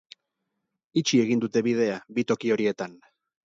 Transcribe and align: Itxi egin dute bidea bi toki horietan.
Itxi 1.03 1.21
egin 1.25 1.45
dute 1.45 1.65
bidea 1.69 2.01
bi 2.19 2.29
toki 2.33 2.55
horietan. 2.59 3.01